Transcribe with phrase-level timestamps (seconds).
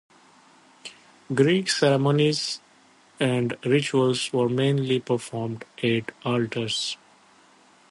[1.31, 2.59] Greek ceremonies
[3.19, 6.97] and rituals were mainly performed at altars.